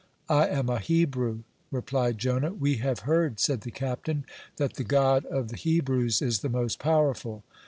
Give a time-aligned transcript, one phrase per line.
[0.29, 2.51] "I am a Hebrew," replied Jonah.
[2.53, 6.79] "We have heard," said the captain, "that the God of the Hebrews is the most
[6.79, 7.43] powerful.